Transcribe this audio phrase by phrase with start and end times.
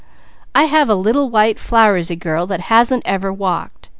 [0.55, 3.89] I have a little white flowersy girl that hasn't ever walked.